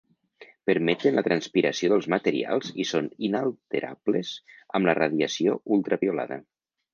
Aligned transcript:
Permeten 0.69 1.17
la 1.17 1.23
transpiració 1.27 1.89
dels 1.91 2.07
materials 2.13 2.71
i 2.85 2.85
són 2.93 3.11
inalterables 3.27 4.33
amb 4.81 4.89
la 4.91 4.97
radiació 5.01 5.61
ultraviolada. 5.79 6.41